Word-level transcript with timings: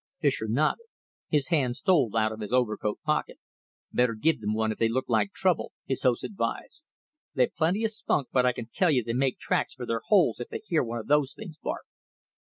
Fischer 0.19 0.47
nodded. 0.47 0.87
His 1.29 1.49
hand 1.49 1.75
stole 1.75 2.17
out 2.17 2.31
of 2.31 2.39
his 2.39 2.51
overcoat 2.51 2.99
pocket. 3.05 3.37
"Better 3.93 4.15
give 4.15 4.41
them 4.41 4.55
one 4.55 4.71
if 4.71 4.79
they 4.79 4.89
look 4.89 5.05
like 5.07 5.31
trouble," 5.31 5.73
his 5.85 6.01
host 6.01 6.23
advised. 6.23 6.85
"They've 7.35 7.53
plenty 7.55 7.83
of 7.83 7.91
spunk, 7.91 8.29
but 8.31 8.43
I 8.43 8.51
can 8.51 8.65
tell 8.73 8.89
you 8.89 9.03
they 9.03 9.13
make 9.13 9.37
tracks 9.37 9.75
for 9.75 9.85
their 9.85 10.01
holes 10.07 10.39
if 10.39 10.47
they 10.49 10.63
hear 10.65 10.81
one 10.81 10.97
of 10.97 11.05
those 11.05 11.35
things 11.35 11.57
bark." 11.61 11.85